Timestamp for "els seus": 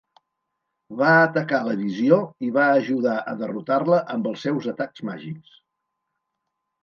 4.31-4.69